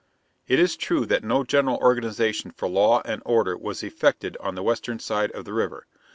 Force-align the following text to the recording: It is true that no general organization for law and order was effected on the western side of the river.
It 0.47 0.57
is 0.59 0.75
true 0.77 1.05
that 1.05 1.23
no 1.23 1.43
general 1.43 1.77
organization 1.77 2.49
for 2.49 2.67
law 2.67 3.03
and 3.05 3.21
order 3.23 3.55
was 3.55 3.83
effected 3.83 4.35
on 4.39 4.55
the 4.55 4.63
western 4.63 4.97
side 4.97 5.29
of 5.33 5.45
the 5.45 5.53
river. 5.53 5.85